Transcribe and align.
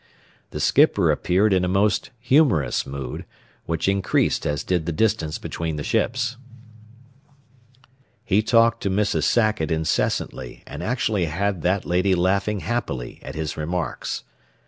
The 0.49 0.59
skipper 0.59 1.11
appeared 1.11 1.53
in 1.53 1.63
a 1.63 1.67
most 1.67 2.09
humorous 2.19 2.87
mood, 2.87 3.23
which 3.67 3.87
increased 3.87 4.47
as 4.47 4.63
did 4.63 4.87
the 4.87 4.91
distance 4.91 5.37
between 5.37 5.75
the 5.75 5.83
ships. 5.83 6.37
He 8.23 8.41
talked 8.41 8.81
to 8.81 8.89
Mrs. 8.89 9.25
Sackett 9.25 9.69
incessantly 9.69 10.63
and 10.65 10.81
actually 10.81 11.25
had 11.25 11.61
that 11.61 11.85
lady 11.85 12.15
laughing 12.15 12.61
happily 12.61 13.19
at 13.21 13.35
his 13.35 13.55
remarks. 13.55 14.23